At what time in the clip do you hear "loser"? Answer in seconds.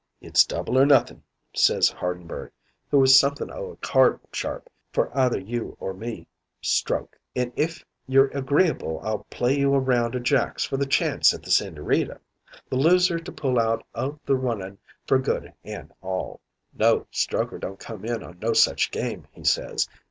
12.77-13.19